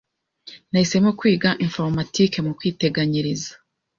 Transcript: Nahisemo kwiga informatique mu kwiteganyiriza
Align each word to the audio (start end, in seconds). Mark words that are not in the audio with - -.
Nahisemo 0.71 1.09
kwiga 1.19 1.49
informatique 1.65 2.37
mu 2.45 2.51
kwiteganyiriza 2.59 3.51